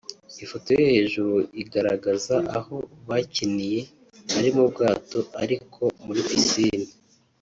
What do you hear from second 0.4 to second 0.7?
Ifoto